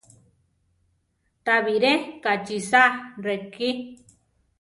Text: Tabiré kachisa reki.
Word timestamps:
Tabiré 1.45 1.91
kachisa 2.23 2.81
reki. 3.25 3.69